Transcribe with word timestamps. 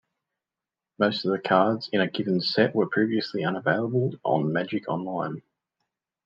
Most 0.97 1.25
of 1.25 1.31
the 1.31 1.37
cards 1.37 1.87
in 1.93 2.01
a 2.01 2.09
given 2.09 2.41
set 2.41 2.73
were 2.73 2.89
previously 2.89 3.45
unavailable 3.45 4.13
on 4.23 4.51
Magic 4.51 4.87
Online. 4.89 5.43